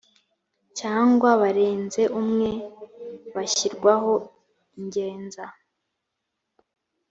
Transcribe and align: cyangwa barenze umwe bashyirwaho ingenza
cyangwa 0.79 1.29
barenze 1.41 2.01
umwe 2.21 2.49
bashyirwaho 3.35 4.13
ingenza 4.77 5.43